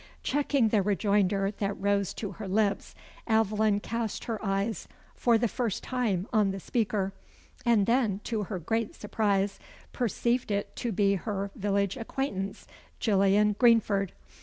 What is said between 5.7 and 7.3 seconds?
time, on the speaker;